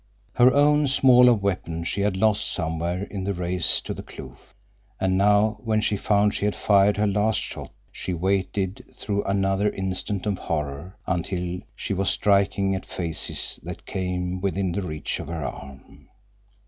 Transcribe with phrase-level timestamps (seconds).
[0.33, 4.55] Her own smaller weapon she had lost somewhere in the race to the kloof,
[4.99, 9.69] and now when she found she had fired her last shot she waited through another
[9.69, 15.27] instant of horror, until she was striking at faces that came within the reach of
[15.27, 16.09] her arm.